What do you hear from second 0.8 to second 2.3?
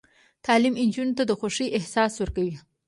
نجونو ته د خوښۍ احساس